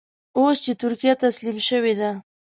[0.37, 2.11] اوس چې ترکیه تسلیم شوې ده.